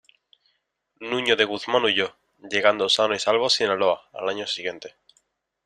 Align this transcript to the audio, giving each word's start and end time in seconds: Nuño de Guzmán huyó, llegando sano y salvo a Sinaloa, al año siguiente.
Nuño 0.99 1.35
de 1.35 1.45
Guzmán 1.45 1.83
huyó, 1.83 2.15
llegando 2.49 2.89
sano 2.89 3.13
y 3.13 3.19
salvo 3.19 3.45
a 3.45 3.49
Sinaloa, 3.51 4.09
al 4.13 4.29
año 4.29 4.47
siguiente. 4.47 4.95